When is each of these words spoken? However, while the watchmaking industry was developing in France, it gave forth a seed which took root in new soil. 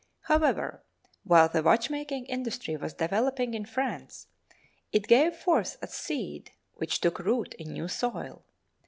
However, 0.21 0.83
while 1.25 1.47
the 1.47 1.61
watchmaking 1.61 2.25
industry 2.25 2.75
was 2.75 2.95
developing 2.95 3.53
in 3.53 3.65
France, 3.65 4.25
it 4.91 5.05
gave 5.07 5.35
forth 5.35 5.77
a 5.79 5.85
seed 5.87 6.49
which 6.73 7.01
took 7.01 7.19
root 7.19 7.53
in 7.59 7.71
new 7.73 7.87
soil. 7.87 8.43